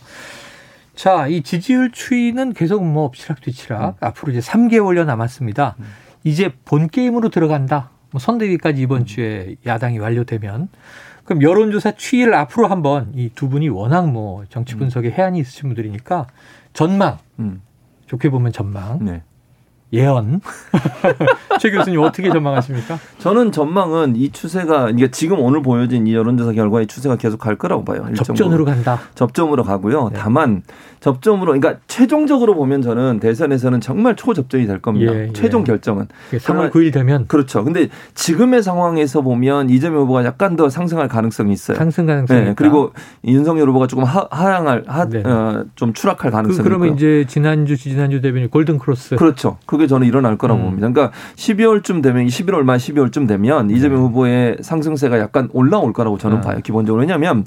[0.94, 3.82] 자, 이 지지율 추이는 계속 뭐 엎치락뒤치락.
[3.82, 3.94] 음.
[4.00, 5.76] 앞으로 이제 3개월여 남았습니다.
[5.78, 5.84] 음.
[6.24, 7.90] 이제 본 게임으로 들어간다.
[8.10, 9.06] 뭐 선대위까지 이번 음.
[9.06, 10.68] 주에 야당이 완료되면
[11.30, 16.26] 그럼 여론조사 추이를 앞으로 한번 이 두 분이 워낙 뭐 정치 분석에 해안이 있으신 분들이니까
[16.72, 17.62] 전망 음.
[18.06, 19.22] 좋게 보면 전망 네.
[19.92, 20.40] 예언.
[21.60, 22.98] 최 교수님 어떻게 전망하십니까?
[23.18, 27.84] 저는 전망은 이 추세가 이게 지금 오늘 보여진 이 여론조사 결과의 추세가 계속 갈 거라고
[27.84, 28.06] 봐요.
[28.14, 29.00] 접전으로 간다.
[29.14, 30.10] 접점으로 가고요.
[30.12, 30.18] 네.
[30.18, 30.62] 다만
[31.00, 35.12] 접점으로 그러니까 최종적으로 보면 저는 대선에서는 정말 초접전이 될 겁니다.
[35.12, 35.32] 예, 예.
[35.32, 37.64] 최종 결정은 3월 9일 되면 그렇죠.
[37.64, 41.76] 근데 지금의 상황에서 보면 이재명 후보가 약간 더 상승할 가능성이 있어요.
[41.76, 42.54] 상승 가능성이 네.
[42.54, 42.92] 그리고
[43.24, 45.22] 윤석열 후보가 조금 하, 하향할 하, 네.
[45.24, 46.96] 어, 좀 추락할 가능성이 그, 그러면 있고요.
[46.96, 49.58] 이제 지난주 지난주 대변인 골든 크로스 그렇죠.
[49.66, 50.64] 그게 저는 일어날 거라고 음.
[50.66, 50.88] 봅니다.
[50.88, 53.74] 그러니까 12월쯤 되면 11월 말 12월쯤 되면 네.
[53.74, 56.40] 이재명 후보의 상승세가 약간 올라올 거라고 저는 아.
[56.40, 56.60] 봐요.
[56.62, 57.44] 기본적으로 왜냐하면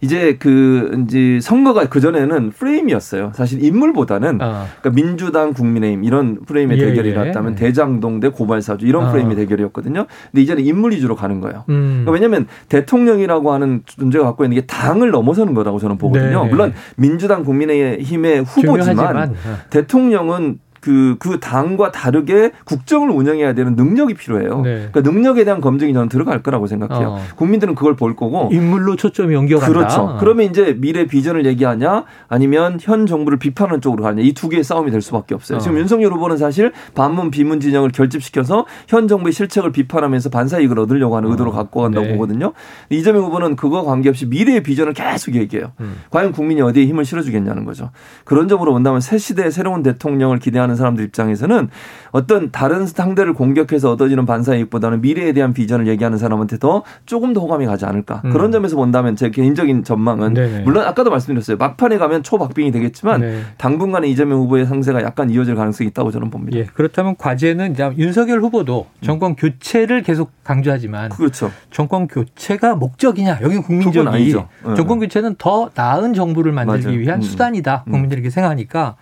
[0.00, 3.32] 이제 그 이제 선거가 그 전에는 프레임이었어요.
[3.34, 4.66] 사실 인물보다는 아.
[4.80, 7.56] 그러니까 민주당, 국민의힘 이런 프레임의 예, 대결이 났다면 예.
[7.56, 9.12] 대장동 대 고발사주 이런 아.
[9.12, 10.06] 프레임의 대결이었거든요.
[10.30, 11.64] 근데 이제는 인물 위주로 가는 거예요.
[11.68, 12.04] 음.
[12.04, 16.44] 그러니까 왜냐하면 대통령이라고 하는 존재가 갖고 있는 게 당을 넘어서는 거라고 저는 보거든요.
[16.44, 16.50] 네.
[16.50, 19.16] 물론 민주당, 국민의힘의 후보지만 중요하지만.
[19.30, 19.56] 아.
[19.70, 24.60] 대통령은 그, 그 당과 다르게 국정을 운영해야 되는 능력이 필요해요.
[24.62, 24.88] 네.
[24.92, 27.08] 그러니까 능력에 대한 검증이 저는 들어갈 거라고 생각해요.
[27.08, 27.20] 어.
[27.34, 28.50] 국민들은 그걸 볼 거고.
[28.52, 29.72] 인물로 초점이 옮겨간다.
[29.72, 30.00] 그렇죠.
[30.02, 30.16] 어.
[30.20, 34.90] 그러면 이제 미래 비전을 얘기하냐 아니면 현 정부를 비판하는 쪽으로 가냐 이 두 개의 싸움이
[34.92, 35.56] 될 수밖에 없어요.
[35.56, 35.60] 어.
[35.60, 41.30] 지금 윤석열 후보는 사실 반문 비문 진영을 결집시켜서 현 정부의 실책을 비판하면서 반사이익을 얻으려고 하는
[41.32, 41.54] 의도로 어.
[41.54, 42.12] 갖고 간다고 네.
[42.12, 42.52] 보거든요.
[42.90, 45.72] 이재명 후보는 그거 관계없이 미래의 비전을 계속 얘기해요.
[45.80, 45.96] 음.
[46.10, 47.90] 과연 국민이 어디에 힘을 실어주겠냐는 거죠.
[48.24, 51.68] 그런 점으로 본다면 새 시대의 새로운 대통령을 기대하는 하는 사람들 입장에서는
[52.12, 57.66] 어떤 다른 상대를 공격해서 얻어지는 반사이익보다는 미래에 대한 비전을 얘기하는 사람한테 더 조금 더 호감이
[57.66, 58.22] 가지 않을까.
[58.24, 58.30] 음.
[58.30, 60.62] 그런 점에서 본다면 제 개인적인 전망은 네네.
[60.62, 61.56] 물론 아까도 말씀드렸어요.
[61.56, 63.40] 막판에 가면 초박빙이 되겠지만 네.
[63.58, 66.58] 당분간은 이재명 후보의 상세가 약간 이어질 가능성이 있다고 저는 봅니다.
[66.58, 71.50] 예, 그렇다면 과제는 이제 윤석열 후보도 정권 교체를 계속 강조하지만 그렇죠.
[71.70, 73.38] 정권 교체가 목적이냐?
[73.42, 74.44] 여기 국민적이 네.
[74.76, 76.98] 정권 교체는 더 나은 정부를 만들기 맞아요.
[76.98, 77.22] 위한 음.
[77.22, 77.84] 수단이다.
[77.86, 77.92] 음.
[77.92, 78.96] 국민들에게 생각하니까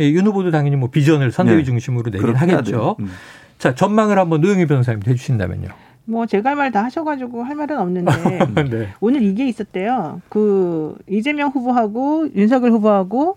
[0.00, 1.64] 예, 윤 후보도 당연히 뭐 비전을 선대위 네.
[1.64, 2.96] 중심으로 내긴 하겠죠.
[3.00, 3.10] 음.
[3.58, 5.68] 자, 전망을 한번 노영희 변호사님 해주신다면요.
[6.08, 8.12] 뭐 제가 할 말 다 하셔가지고 할 말은 없는데
[8.70, 8.88] 네.
[9.00, 10.20] 오늘 이게 있었대요.
[10.28, 13.36] 그 이재명 후보하고 윤석열 후보하고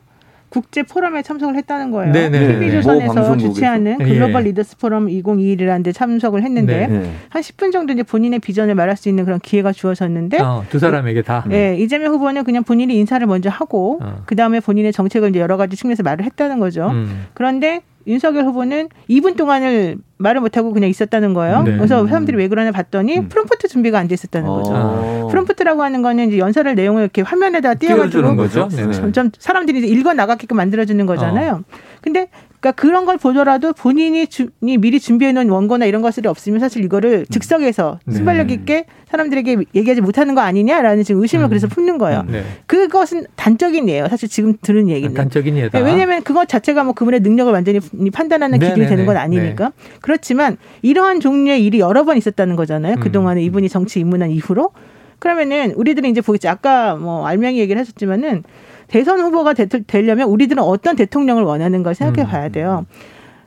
[0.50, 2.12] 국제 포럼에 참석을 했다는 거예요.
[2.14, 4.50] TV조선에서 주최하는 글로벌 예.
[4.50, 7.12] 리더스 포럼 2021이라는 데 참석을 했는데 네.
[7.30, 11.22] 한 10분 정도 이제 본인의 비전을 말할 수 있는 그런 기회가 주어졌는데 어, 두 사람에게
[11.22, 11.44] 다.
[11.48, 14.24] 네, 이재명 후보는 그냥 본인이 인사를 먼저 하고 어.
[14.26, 16.90] 그 다음에 본인의 정책을 이제 여러 가지 측면에서 말을 했다는 거죠.
[16.90, 17.28] 음.
[17.34, 21.62] 그런데 윤석열 후보는 2분 동안을 말을 못하고 그냥 있었다는 거예요.
[21.64, 21.76] 네.
[21.76, 23.30] 그래서 사람들이 왜 그러냐 봤더니 음.
[23.30, 24.72] 프롬프트 준비가 안 돼 있었다는 거죠.
[24.76, 24.99] 아.
[25.30, 28.48] 프롬프트라고 하는 거는 이제 연설할 내용을 이렇게 화면에다 띄워가지고
[28.92, 31.64] 점점 사람들이 읽어 나가게끔 만들어주는 거잖아요.
[31.64, 31.80] 어.
[32.02, 36.84] 근데 그러니까 그런 걸 보더라도 본인이 주, 미리 준비해 놓은 원고나 이런 것들이 없으면 사실
[36.84, 37.26] 이거를 음.
[37.30, 38.16] 즉석에서 네.
[38.16, 41.50] 순발력 있게 사람들에게 얘기하지 못하는 거 아니냐라는 지금 의심을 음.
[41.50, 42.24] 그래서 품는 거예요.
[42.28, 42.44] 네.
[42.68, 44.08] 그것은 단적인 예예요.
[44.10, 45.14] 사실 지금 들은 얘기는.
[45.14, 45.80] 단적인 예다.
[45.80, 47.80] 네, 왜냐하면 그것 자체가 뭐 그분의 능력을 완전히
[48.12, 49.66] 판단하는 기준이 되는 건 아니니까.
[49.66, 49.72] 네.
[50.02, 52.96] 그렇지만 이러한 종류의 일이 여러 번 있었다는 거잖아요.
[52.96, 53.00] 음.
[53.00, 54.72] 그동안에 이분이 정치 입문한 이후로.
[55.20, 56.48] 그러면은 우리들은 이제 보겠지.
[56.48, 58.44] 아까 뭐 알맹이 얘기를 하셨지만은
[58.88, 62.52] 대선 후보가 되, 려면 우리들은 어떤 대통령을 원하는가 생각해 봐야 음.
[62.52, 62.86] 돼요.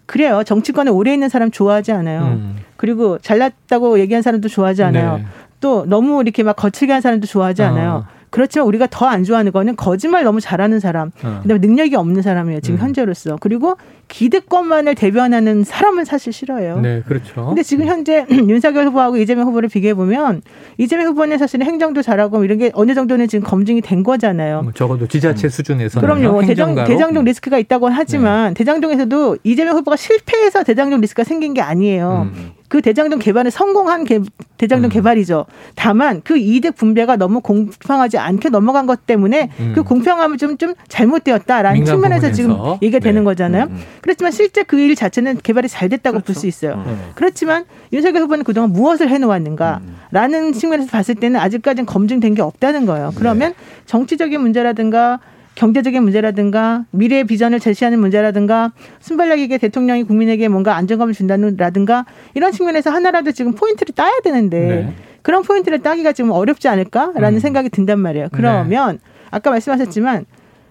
[0.07, 0.43] 그래요.
[0.45, 2.23] 정치권에 오래 있는 사람 좋아하지 않아요.
[2.23, 2.57] 음.
[2.77, 5.19] 그리고 잘났다고 얘기한 사람도 좋아하지 않아요.
[5.19, 5.25] 네.
[5.61, 8.05] 또 너무 이렇게 막 거칠게 한 사람도 좋아하지 않아요.
[8.07, 8.22] 어.
[8.33, 11.41] 그렇지만 우리가 더 안 좋아하는 거는 거짓말 너무 잘하는 사람, 어.
[11.43, 12.61] 그다음에 능력이 없는 사람이에요.
[12.61, 12.81] 지금 음.
[12.83, 13.37] 현재로서.
[13.41, 13.77] 그리고
[14.09, 16.81] 기득권만을 대변하는 사람은 사실 싫어요.
[16.81, 17.47] 네, 그렇죠.
[17.47, 20.41] 근데 지금 현재 윤석열 후보하고 이재명 후보를 비교해 보면
[20.79, 24.63] 이재명 후보는 사실은 행정도 잘하고 이런 게 어느 정도는 지금 검증이 된 거잖아요.
[24.63, 25.51] 뭐 적어도 지자체 음.
[25.51, 26.43] 수준에서 그럼요.
[26.47, 28.55] 대장, 대장동 리스크가 있다고 하지만 네.
[28.55, 32.31] 대장동에서도 이재명 후보가 실패해서 대장동 리스크가 생긴 게 아니에요.
[32.35, 32.53] 음.
[32.73, 34.19] 그 대장동 개발은 성공한 개,
[34.57, 34.91] 대장동 음.
[34.91, 35.45] 개발이죠.
[35.75, 39.73] 다만 그 이득 분배가 너무 공평하지 않게 넘어간 것 때문에 음.
[39.75, 42.33] 그 공평함을 좀, 좀 잘못되었다라는 측면에서 부분에서.
[42.35, 43.11] 지금 얘기가 네.
[43.11, 43.65] 되는 거잖아요.
[43.65, 43.73] 음.
[43.73, 43.83] 음.
[44.01, 46.33] 그렇지만 실제 그 일 자체는 개발이 잘 됐다고 그렇죠.
[46.33, 46.83] 볼수 있어요.
[46.87, 47.11] 음.
[47.15, 50.53] 그렇지만 윤석열 후보는 그동안 무엇을 해놓았는가라는 음.
[50.55, 53.13] 측면에서 봤을 때는 아직까지는 검증된 게 없다는 거예요.
[53.17, 53.57] 그러면 네.
[53.85, 55.21] 정치적인 문제라든가
[55.55, 63.33] 경제적인 문제라든가 미래 비전을 제시하는 문제라든가 순발력있게 대통령이 국민에게 뭔가 안정감을 준다든가 이런 측면에서 하나라도
[63.33, 64.95] 지금 포인트를 따야 되는데 네.
[65.21, 67.39] 그런 포인트를 따기가 지금 어렵지 않을까라는 음.
[67.39, 68.29] 생각이 든단 말이에요.
[68.33, 68.99] 그러면 네.
[69.31, 70.25] 아까 말씀하셨지만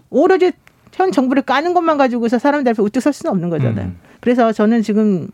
[0.10, 0.52] 오로지
[0.92, 3.86] 현 정부를 까는 것만 가지고서 사람들 앞에 우뚝 설 수는 없는 거잖아요.
[3.86, 3.98] 음.
[4.20, 5.30] 그래서 저는 지금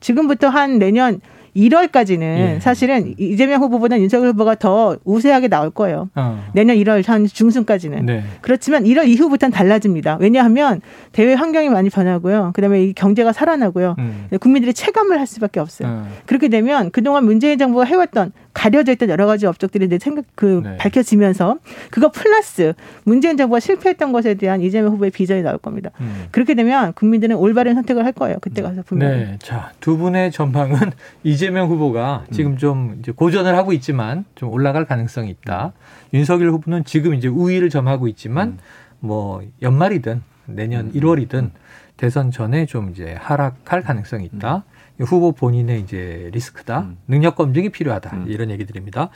[0.00, 1.20] 지금부터 한 내년
[1.58, 2.58] 1월까지는 예.
[2.60, 6.08] 사실은 이재명 후보보다 윤석열 후보가 더 우세하게 나올 거예요.
[6.14, 6.42] 어.
[6.54, 8.06] 내년 1월 한 중순까지는.
[8.06, 8.22] 네.
[8.40, 10.18] 그렇지만 1월 이후부터는 달라집니다.
[10.20, 10.80] 왜냐하면
[11.12, 12.52] 대외 환경이 많이 변하고요.
[12.54, 13.96] 그다음에 이 경제가 살아나고요.
[13.98, 14.28] 음.
[14.40, 15.88] 국민들이 체감을 할 수밖에 없어요.
[15.88, 16.08] 어.
[16.26, 20.76] 그렇게 되면 그동안 문재인 정부가 해왔던 가려져 있던 여러 가지 업적들이 내 생각 그 네.
[20.78, 21.58] 밝혀지면서
[21.92, 22.72] 그거 플러스
[23.04, 25.90] 문재인 정부가 실패했던 것에 대한 이재명 후보의 비전이 나올 겁니다.
[26.00, 26.26] 음.
[26.32, 28.38] 그렇게 되면 국민들은 올바른 선택을 할 거예요.
[28.40, 29.18] 그때 가서 분명히.
[29.18, 29.38] 네.
[29.38, 30.76] 자, 두 분의 전망은
[31.22, 32.56] 이재명 후보가 지금 음.
[32.56, 35.72] 좀 이제 고전을 하고 있지만 좀 올라갈 가능성이 있다.
[36.12, 38.58] 윤석열 후보는 지금 이제 우위를 점하고 있지만 음.
[38.98, 41.50] 뭐 연말이든 내년 1월이든
[41.96, 44.64] 대선 전에 좀 이제 하락할 가능성이 있다.
[45.00, 46.80] 후보 본인의 이제 리스크다.
[46.80, 46.98] 음.
[47.06, 48.16] 능력 검증이 필요하다.
[48.16, 48.24] 음.
[48.28, 49.10] 이런 얘기들입니다.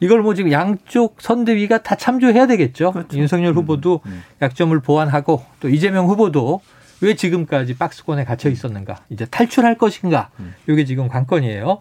[0.00, 2.92] 이걸 뭐 지금 양쪽 선대위가 다 참조해야 되겠죠.
[2.92, 3.18] 그렇죠.
[3.18, 3.56] 윤석열 음.
[3.56, 4.22] 후보도 음.
[4.42, 6.60] 약점을 보완하고 또 이재명 후보도
[7.02, 8.96] 왜 지금까지 박스권에 갇혀 있었는가?
[9.10, 10.30] 이제 탈출할 것인가?
[10.40, 10.54] 음.
[10.68, 11.80] 이게 지금 관건이에요.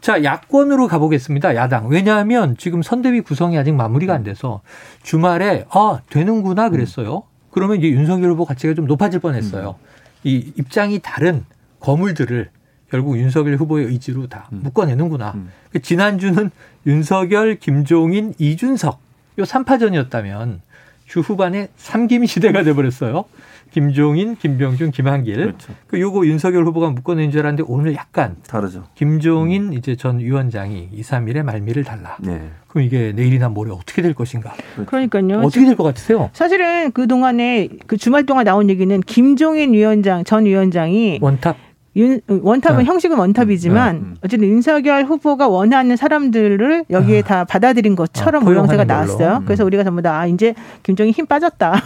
[0.00, 1.56] 자, 야권으로 가보겠습니다.
[1.56, 1.88] 야당.
[1.88, 4.60] 왜냐하면 지금 선대위 구성이 아직 마무리가 안 돼서
[5.02, 7.24] 주말에 아 되는구나 그랬어요.
[7.50, 9.76] 그러면 이제 윤석열 후보 가치가 좀 높아질 뻔 했어요.
[10.22, 11.44] 이 입장이 다른
[11.80, 12.50] 거물들을
[12.90, 14.60] 결국 윤석열 후보의 의지로 다 음.
[14.62, 15.32] 묶어내는구나.
[15.34, 15.50] 음.
[15.72, 16.50] 그 지난주는
[16.86, 19.00] 윤석열, 김종인, 이준석
[19.38, 20.60] 요 3파전이었다면
[21.06, 23.24] 주 후반에 삼김 시대가 돼버렸어요.
[23.72, 25.34] 김종인, 김병준, 김한길.
[25.36, 25.74] 그렇죠.
[25.88, 28.84] 그 요거 윤석열 후보가 묶어낸 줄 알았는데 오늘 약간 다르죠.
[28.94, 29.72] 김종인 음.
[29.74, 32.16] 이제 전 위원장이 2, 3일에 말미를 달라.
[32.20, 32.40] 네.
[32.68, 34.52] 그럼 이게 내일이나 모레 어떻게 될 것인가?
[34.76, 34.86] 그렇죠.
[34.90, 35.40] 그러니까요.
[35.40, 36.30] 어떻게 될 것 같으세요?
[36.32, 41.56] 사실은 그 동안에 그 주말 동안 나온 얘기는 김종인 위원장 전 위원장이 원톱
[41.96, 42.84] 윤, 원톱은 네.
[42.84, 44.00] 형식은 원톱이지만 네.
[44.00, 44.16] 음.
[44.22, 47.22] 어쨌든 윤석열 후보가 원하는 사람들을 여기에 아.
[47.22, 49.38] 다 받아들인 것처럼 아, 모양새가 나왔어요.
[49.38, 49.44] 음.
[49.46, 51.82] 그래서 우리가 전부 다 아, 이제 김종인 힘 빠졌다.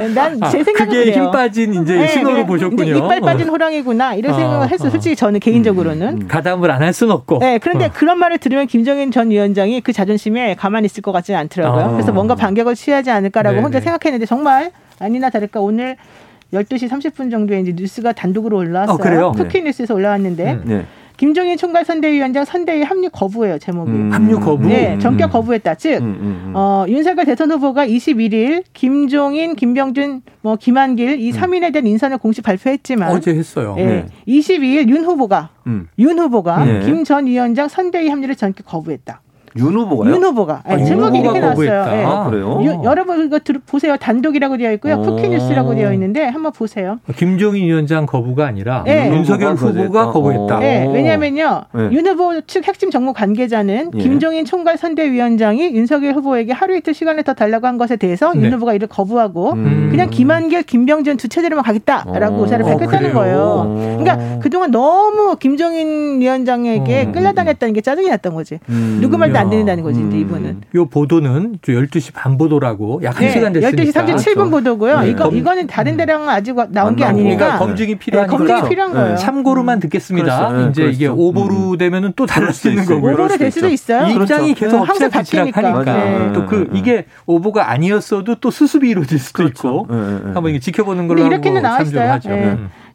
[0.00, 0.08] 네.
[0.14, 2.96] 난 제 생각은 그게 힘 빠진 이제 네, 신호를 보셨군요.
[2.96, 4.90] 이빨 빠진 호랑이구나 이런 아, 생각을 했어요.
[4.90, 6.28] 솔직히 저는 개인적으로는 음, 음.
[6.28, 7.40] 가담을 안 할 수는 없고.
[7.40, 7.90] 네, 그런데 어.
[7.92, 11.84] 그런 말을 들으면 김종인 전 위원장이 그 자존심에 가만히 있을 것 같지는 않더라고요.
[11.84, 11.90] 아.
[11.90, 13.60] 그래서 뭔가 반격을 취하지 않을까라고.
[13.60, 14.70] 혼자 생각했는데 정말
[15.00, 15.96] 아니나 다를까 오늘
[16.52, 18.94] 12시 30분 정도에 이제 뉴스가 단독으로 올라왔어요.
[18.94, 19.32] 어, 그래요?
[19.36, 19.64] 투키 네.
[19.64, 20.86] 뉴스에서 올라왔는데 음, 네.
[21.18, 23.90] 김종인 총괄 선대위원장 선대위 합류 거부예요 제목이.
[23.90, 24.12] 음.
[24.12, 24.68] 합류 거부.
[24.68, 25.74] 네, 전격 거부했다.
[25.74, 26.52] 즉 음, 음, 음.
[26.54, 33.10] 어, 윤석열 대선 후보가 21일 김종인, 김병준, 뭐 김한길 이 3인에 대한 인선을 공식 발표했지만
[33.10, 33.74] 어제 했어요.
[33.76, 33.84] 네.
[33.84, 34.06] 네.
[34.28, 35.50] 22일 윤 후보가
[35.98, 36.80] 윤 후보가 네.
[36.86, 39.20] 김전 위원장 선대위 합류를 전격 거부했다.
[39.56, 40.14] 윤 후보가요?
[40.14, 40.62] 윤 후보가.
[40.66, 41.84] 네, 아, 제목이 이렇게 나왔어요.
[41.84, 42.04] 네.
[42.04, 42.60] 아, 그래요?
[42.62, 43.96] 유, 여러분 이거 들, 보세요.
[43.96, 45.00] 단독이라고 되어 있고요.
[45.02, 46.98] 쿠키뉴스라고 되어 있는데 한번 보세요.
[47.16, 49.10] 김종인 위원장 거부가 아니라 네.
[49.10, 50.58] 윤석열 후보가 거부했다.
[50.58, 51.62] 네, 왜냐하면요.
[51.72, 51.88] 네.
[51.92, 53.98] 윤 후보 측 핵심 정무 관계자는 예.
[53.98, 58.42] 김종인 총괄 선대위원장이 윤석열 후보에게 하루 이틀 시간을 더 달라고 한 것에 대해서 네.
[58.42, 59.88] 윤 후보가 이를 거부하고 음.
[59.90, 62.42] 그냥 김한길, 김병준 두 체제로만 가겠다라고 어.
[62.42, 63.98] 의사를 밝혔다는 어, 거예요.
[63.98, 67.12] 그러니까 그동안 너무 김종인 위원장에게 음.
[67.12, 68.58] 끌려다녔다는 게 짜증이 났던 거지.
[68.68, 68.98] 음.
[69.00, 70.08] 누구 말 도안 되는다는 거지, 음.
[70.08, 70.60] 이제 이분은.
[70.74, 74.04] 요 보도는 12시 반 보도라고 약 1시간 네, 됐으니까.
[74.04, 75.00] 12시 37분 보도고요.
[75.00, 75.10] 네.
[75.10, 75.96] 이거, 이거는 다른 음.
[75.96, 77.36] 데랑 아직 나온 게 아니니까.
[77.36, 78.32] 그러니까 검증이 필요하니까.
[78.32, 79.16] 네, 검증이 필요한 거예요.
[79.16, 80.48] 참고로만 듣겠습니다.
[80.48, 80.70] 그렇죠.
[80.70, 80.96] 이제 그렇죠.
[80.96, 81.78] 이게 오보로 음.
[81.78, 83.12] 되면은 또 다를 수 있는 거고요.
[83.12, 84.08] 오보로 될 수도 있어요.
[84.08, 84.76] 입장이 그렇죠.
[84.76, 85.84] 계속 항상 바뀌니까.
[85.84, 86.32] 네.
[86.32, 89.68] 또그 이게 오보가 아니었어도 또 수습이 이루어질 수도 그렇죠.
[89.68, 89.86] 있고.
[89.90, 92.18] 네, 한번 이게 지켜보는 걸로 이렇게는 나와 있어요.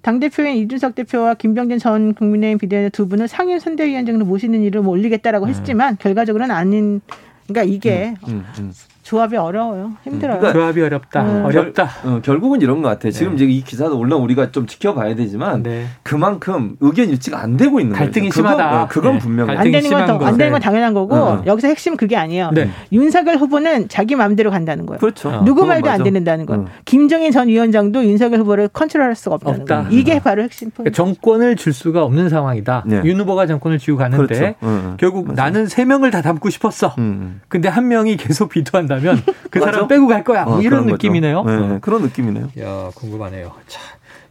[0.03, 5.45] 당대표인 이준석 대표와 김병진 전 국민의힘 비대위원 두 분은 상임 선대위원장으로 모시는 일을 뭐 올리겠다라고
[5.45, 5.49] 음.
[5.49, 7.01] 했지만 결과적으로는 아닌
[7.47, 8.73] 그러니까 이게 음, 음, 음.
[9.03, 9.91] 조합이 어려워요.
[10.03, 10.39] 힘들어요.
[10.39, 11.21] 그러니까 조합이 어렵다.
[11.23, 11.45] 음.
[11.45, 11.89] 어렵다.
[12.05, 13.11] 어, 결국은 이런 것 같아 요.
[13.11, 13.43] 지금 네.
[13.43, 15.87] 이제 이 기사도 물론 우리가 좀 지켜봐야 되지만 네.
[16.03, 18.35] 그만큼 의견 일치가 안 되고 있는 갈등이 거죠.
[18.41, 18.63] 심하다.
[18.63, 19.19] 그건, 어, 그건 네.
[19.19, 21.43] 분명히 안 되는 건안 되는 건 당연한 거고 어.
[21.45, 22.51] 여기서 핵심 그게 아니에요.
[22.53, 22.69] 네.
[22.93, 24.99] 윤석열 후보는 자기 마음대로 간다는 거예요.
[24.99, 25.29] 그렇죠.
[25.29, 25.43] 어.
[25.43, 25.95] 누구 말도 맞아.
[25.95, 26.53] 안 듣는다는 거.
[26.55, 26.65] 어.
[26.85, 29.83] 김정인 전 위원장도 윤석열 후보를 컨트롤할 수가 없다는 없다.
[29.83, 29.89] 거.
[29.89, 30.91] 이게 바로 핵심 포인트.
[30.91, 32.85] 그러니까 정권을 줄 수가 없는 상황이다.
[32.87, 33.01] 네.
[33.03, 34.55] 윤 후보가 정권을 쥐고 가는데 그렇죠.
[34.61, 35.43] 어, 결국 맞아.
[35.43, 36.95] 나는 세 명을 다 담고 싶었어.
[36.97, 37.03] 음.
[37.03, 37.41] 음.
[37.49, 40.45] 근데 한 명이 계속 비토한다 면 그 사람 빼고 갈 거야.
[40.45, 41.43] 뭐 어, 이런 느낌이네요.
[41.43, 41.77] 네, 어.
[41.81, 42.49] 그런 느낌이네요.
[42.59, 43.51] 야, 궁금하네요.
[43.67, 43.79] 자,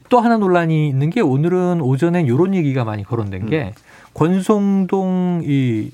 [0.09, 3.73] 또 하나 논란이 있는 게 오늘은 오전엔 이런 얘기가 많이 거론된 게 음.
[4.15, 5.91] 권성동 이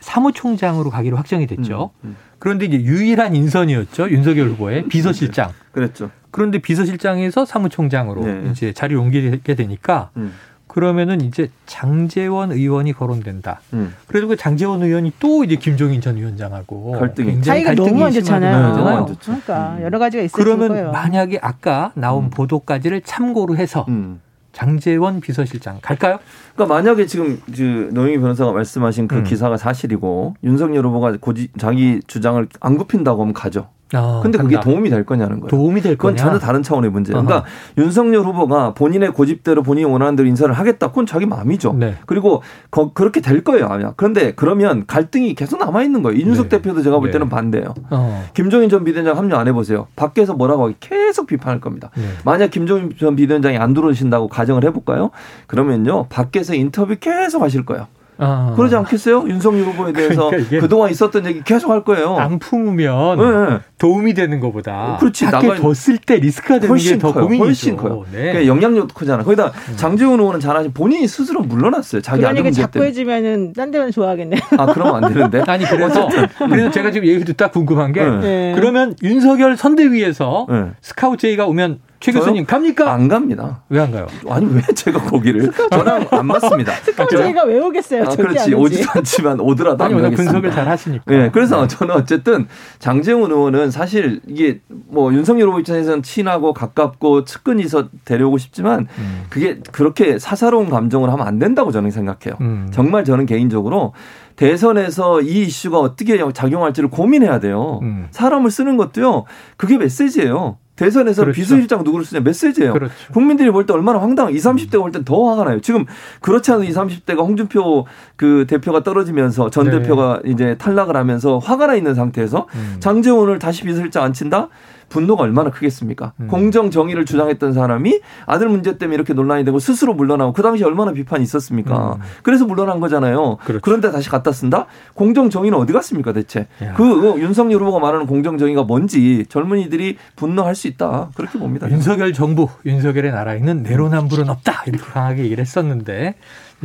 [0.00, 1.90] 사무총장으로 가기로 확정이 됐죠.
[2.04, 2.16] 음, 음.
[2.38, 4.10] 그런데 이제 유일한 인선이었죠.
[4.10, 5.52] 윤석열 후보의 비서실장.
[5.70, 6.10] 그랬죠.
[6.32, 8.50] 그런데 비서실장에서 사무총장으로 네.
[8.50, 10.32] 이제 자리를 옮기게 되니까 음.
[10.72, 13.60] 그러면은 이제 장재원 의원이 거론된다.
[13.74, 13.94] 음.
[14.06, 19.06] 그래도 그 장재원 의원이 또 이제 김종인 전 위원장하고 갈등이 차이가 너무 안 좋잖아요.
[19.06, 20.90] 네, 그러니까 여러 가지가 있을 그러면 거예요.
[20.90, 22.30] 만약에 아까 나온 음.
[22.30, 24.22] 보도까지를 참고로 해서 음.
[24.52, 26.18] 장재원 비서실장 갈까요?
[26.54, 29.24] 그러니까 만약에 지금 그 노영희 변호사가 말씀하신 그 음.
[29.24, 33.68] 기사가 사실이고 윤석열 후보가 고지, 자기 주장을 안 굽힌다고 하면 가죠.
[33.94, 34.70] 아, 근데 그게 간다.
[34.70, 35.48] 도움이 될 거냐는 거예요.
[35.48, 36.24] 도움이 될 그건 거냐?
[36.24, 37.24] 전혀 다른 차원의 문제예요.
[37.24, 40.88] 그러니까 윤석열 후보가 본인의 고집대로 본인이 원하는 대로 인사를 하겠다.
[40.88, 41.74] 그건 자기 마음이죠.
[41.74, 41.96] 네.
[42.06, 43.66] 그리고 거, 그렇게 될 거예요.
[43.66, 43.92] 아마.
[43.96, 46.18] 그런데 그러면 갈등이 계속 남아 있는 거예요.
[46.18, 46.58] 이준석 네.
[46.58, 47.12] 대표도 제가 볼 네.
[47.12, 47.30] 때는 네.
[47.30, 47.74] 반대예요.
[47.90, 48.24] 어.
[48.34, 49.86] 김종인 전 비대위원장 합류 안 해보세요.
[49.96, 51.90] 밖에서 뭐라고 하기 계속 비판할 겁니다.
[51.96, 52.02] 네.
[52.24, 55.10] 만약 김종인 전 비대위원장이 안 들어오신다고 가정을 해볼까요?
[55.46, 56.06] 그러면요.
[56.08, 57.86] 밖에서 인터뷰 계속 하실 거예요.
[58.22, 58.52] 아.
[58.56, 59.24] 그러지 않겠어요?
[59.28, 62.16] 윤석열 후보에 대해서 그러니까 그동안 있었던 얘기 계속 할 거예요.
[62.16, 63.58] 안 품으면 네.
[63.78, 67.44] 도움이 되는 것보다 그렇지 밖에 뒀을 때 리스크가 되는 게 더 고민이죠.
[67.44, 68.04] 훨씬 커요.
[68.12, 68.18] 네.
[68.32, 69.24] 그러니까 영향력도 크잖아.
[69.24, 69.76] 거기다 음.
[69.76, 72.00] 장재훈 의원은 잘하시 본인이 스스로 물러났어요.
[72.00, 74.36] 자기 그러니까 자꾸 해지면은 딴 데는 좋아하겠네.
[74.58, 75.42] 아 그러면 안 되는데.
[75.48, 76.08] 아니 그래서
[76.38, 78.52] 그래서 제가 지금 얘기 듣다 궁금한 게 네.
[78.54, 80.64] 그러면 윤석열 선대위에서 네.
[80.80, 82.92] 스카우트 제의가 오면 최 교수님 갑니까?
[82.92, 83.62] 안 갑니다.
[83.68, 84.06] 왜 안 가요?
[84.28, 86.72] 아니 왜 제가 거기를 저랑 안 맞습니다.
[86.82, 88.02] 스카우트가 왜 오겠어요?
[88.04, 91.04] 아, 그렇지 오지도 않지만 오더라도 아니, 안 분석을 잘 하시니까.
[91.06, 92.48] 네, 그래서 저는 어쨌든
[92.80, 99.22] 장재훈 의원은 사실 이게 뭐 윤석열 후보 입장에서는 친하고 가깝고 측근이서 데려오고 싶지만 음.
[99.30, 102.36] 그게 그렇게 사사로운 감정을 하면 안 된다고 저는 생각해요.
[102.40, 102.68] 음.
[102.72, 103.94] 정말 저는 개인적으로
[104.36, 107.78] 대선에서 이 이슈가 어떻게 작용할지를 고민해야 돼요.
[107.82, 108.08] 음.
[108.10, 109.24] 사람을 쓰는 것도요.
[109.56, 110.56] 그게 메시지예요.
[110.76, 111.36] 대선에서 그렇죠.
[111.36, 112.72] 비서실장 누구를 쓰냐 메시지예요.
[112.72, 112.94] 그렇죠.
[113.12, 114.30] 국민들이 볼 때 얼마나 황당.
[114.32, 115.60] 20, 30대가 볼 땐 더 화가 나요.
[115.60, 115.84] 지금
[116.20, 119.72] 그렇지 않은 20, 30대가 홍준표 그 대표가 떨어지면서 전 네.
[119.78, 122.76] 대표가 이제 탈락을 하면서 화가 나 있는 상태에서 음.
[122.80, 124.48] 장재원을 다시 비서실장 안 친다?
[124.88, 126.12] 분노가 얼마나 크겠습니까?
[126.20, 126.28] 음.
[126.28, 130.92] 공정 정의를 주장했던 사람이 아들 문제 때문에 이렇게 논란이 되고 스스로 물러나고 그 당시 얼마나
[130.92, 131.94] 비판이 있었습니까?
[131.94, 132.00] 음.
[132.22, 133.36] 그래서 물러난 거잖아요.
[133.44, 133.60] 그렇죠.
[133.62, 134.66] 그런데 다시 갖다 쓴다?
[134.94, 136.46] 공정 정의는 어디 갔습니까 대체?
[136.62, 136.74] 야.
[136.74, 141.10] 그 윤석열 후보가 말하는 공정 정의가 뭔지 젊은이들이 분노할 수 있다.
[141.14, 141.70] 그렇게 봅니다.
[141.70, 144.64] 윤석열 정부, 윤석열의 나라에는 내로남불은 없다.
[144.66, 146.14] 이렇게 강하게 얘기를 했었는데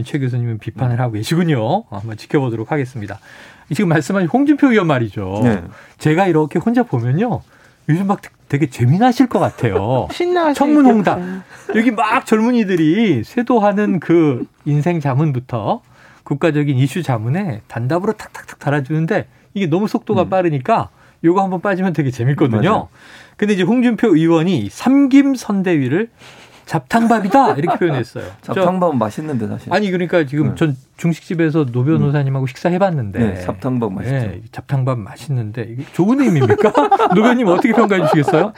[0.06, 1.84] 최 교수님은 비판을 하고 계시군요.
[1.90, 3.20] 한번 지켜보도록 하겠습니다.
[3.74, 5.42] 지금 말씀하신 홍준표 의원 말이죠.
[5.44, 5.64] 네.
[5.98, 7.42] 제가 이렇게 혼자 보면요.
[7.90, 10.08] 요즘 막 되게 재미나실 것 같아요.
[10.14, 11.20] 신나 청문홍답.
[11.76, 15.82] 여기 막 젊은이들이 쇄도하는 그 인생 자문부터
[16.24, 20.30] 국가적인 이슈 자문에 단답으로 탁탁탁 달아주는데 이게 너무 속도가 음.
[20.30, 20.90] 빠르니까
[21.24, 22.72] 요거 한번 빠지면 되게 재밌거든요.
[22.72, 22.88] 맞아.
[23.38, 26.10] 근데 이제 홍준표 의원이 삼김 선대위를
[26.68, 28.26] 잡탕밥이다 이렇게 표현했어요.
[28.44, 29.74] 잡탕밥은 맛있는데 사실.
[29.74, 30.56] 아니 그러니까 지금 네.
[30.56, 32.48] 전 중식집에서 노 변호사님하고 음.
[32.48, 34.16] 식사해봤는데 네, 잡탕밥 맛있죠.
[34.16, 36.72] 네, 잡탕밥 맛있는데 이게 좋은 의미입니까?
[37.16, 38.52] 노 변호사님 어떻게 평가해 주시겠어요?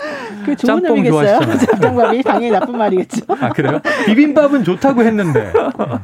[0.44, 1.40] 그 좋은 짬뽕 의미겠어요.
[1.58, 3.26] 잡탕밥이 당연히 나쁜 말이겠죠.
[3.40, 3.80] 아 그래요?
[4.08, 5.54] 비빔밥은 좋다고 했는데.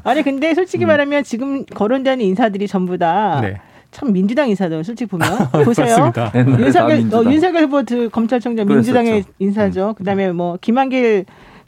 [0.04, 0.88] 아니 근데 솔직히 음.
[0.88, 3.40] 말하면 지금 거론되는 인사들이 전부 다.
[3.42, 3.60] 네.
[3.90, 5.28] 참 민주당 인사들 솔직히 보면
[5.64, 6.12] 보세요.
[6.60, 9.90] 윤석열 어, 윤석열 후보 검찰총장 민주당의 인사죠.
[9.90, 9.94] 음.
[9.96, 11.26] 그다음에 뭐 김한길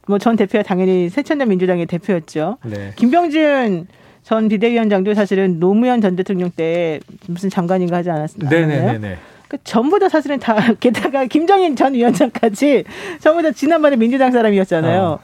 [0.07, 2.57] 뭐 전 대표가 당연히 새천년 민주당의 대표였죠.
[2.65, 2.93] 네.
[2.95, 3.87] 김병준
[4.23, 8.49] 전 비대위원장도 사실은 노무현 전 대통령 때 무슨 장관인가 하지 않았습니까?
[8.49, 9.17] 네네네.
[9.47, 12.83] 그 전부 다 사실은 다 게다가 김정인 전 위원장까지
[13.19, 15.01] 전부 다 지난번에 민주당 사람이었잖아요.
[15.01, 15.19] 어.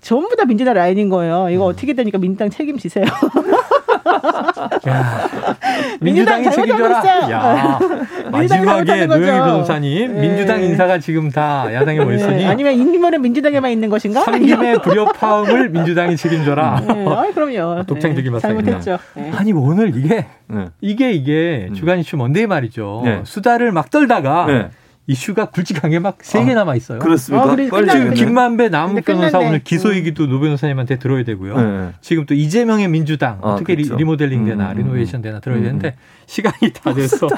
[0.00, 1.48] 전부 다 민주당 라인인 거예요.
[1.50, 1.70] 이거 음.
[1.70, 3.04] 어떻게 되니까 민주당 책임지세요.
[4.88, 5.28] 야,
[6.00, 7.30] 민주당이 책임져라.
[7.30, 7.78] 야,
[8.30, 10.20] 마지막에 노영희 변호사님 네.
[10.20, 12.46] 민주당 인사가 지금 다 야당에 모였으니 네.
[12.46, 14.20] 아니면 인민은 민주당에만 있는 것인가?
[14.22, 16.80] 삼김의 불협화음을 민주당이 책임져라.
[16.86, 17.06] 네.
[17.08, 17.82] 아, 그럼요.
[17.84, 18.38] 독창적인 네.
[18.38, 18.98] 잘못했죠.
[19.14, 19.30] 네.
[19.34, 20.66] 아니 오늘 이게 네.
[20.80, 21.74] 이게 이게 음.
[21.74, 23.02] 주간 이슈 뭔데 말이죠.
[23.24, 24.70] 수다를 막 떨다가.
[25.08, 26.98] 이슈가 굵직하게 막 세개 아, 남아 있어요.
[26.98, 27.52] 그렇습니까?
[27.52, 31.56] 아, 지금 김만배 남욱 변호사 오늘 기소 얘기도 노 변호사님한테 들어야 되고요.
[31.56, 31.88] 네.
[32.00, 33.96] 지금 또 이재명의 민주당 아, 어떻게 그렇죠.
[33.96, 35.62] 리모델링 되나 음, 음, 리노베이션 되나 들어야 음.
[35.64, 35.94] 되는데
[36.26, 37.28] 시간이 다 돼서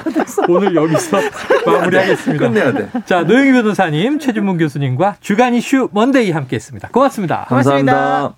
[0.47, 1.17] 오늘 여기서
[1.65, 2.47] 마무리하겠습니다.
[2.47, 2.89] 끝내야 돼.
[3.05, 6.89] 자 노영희 변호사님, 최진봉 교수님과 주간 이슈 Monday 함께했습니다.
[6.89, 7.45] 고맙습니다.
[7.47, 7.93] 감사합니다.
[7.93, 8.35] 고맙습니다.